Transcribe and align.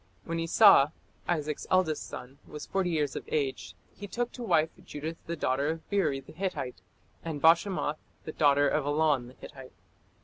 When 0.25 0.39
Esau, 0.39 0.87
Isaac's 1.29 1.67
eldest 1.69 2.07
son, 2.07 2.39
was 2.47 2.65
forty 2.65 2.89
years 2.89 3.15
of 3.15 3.23
age, 3.31 3.75
"he 3.95 4.07
took 4.07 4.31
to 4.31 4.41
wife 4.41 4.71
Judith 4.83 5.17
the 5.27 5.35
daughter 5.35 5.67
of 5.69 5.87
Beeri 5.91 6.19
the 6.21 6.33
Hittite, 6.33 6.81
and 7.23 7.39
Bashemath 7.39 7.99
the 8.25 8.31
daughter 8.31 8.67
of 8.67 8.83
Elon 8.87 9.27
the 9.27 9.35
Hittite". 9.35 9.73